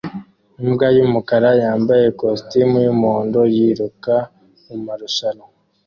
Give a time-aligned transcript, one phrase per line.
[0.61, 4.15] Imbwa yumukara yambaye ikositimu yumuhondo yiruka
[4.65, 5.47] mumarushanwa